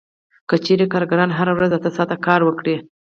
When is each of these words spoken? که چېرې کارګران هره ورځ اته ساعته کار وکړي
که 0.49 0.55
چېرې 0.65 0.85
کارګران 0.93 1.29
هره 1.37 1.53
ورځ 1.57 1.71
اته 1.73 1.89
ساعته 1.97 2.15
کار 2.25 2.41
وکړي 2.43 2.75